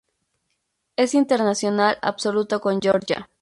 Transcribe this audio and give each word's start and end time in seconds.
Es 0.95 1.13
internacional 1.13 1.99
absoluto 2.01 2.59
con 2.59 2.81
Georgia. 2.81 3.29